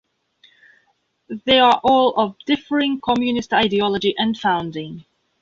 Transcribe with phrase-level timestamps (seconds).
[1.45, 5.05] They are all of differing communist ideology and founding.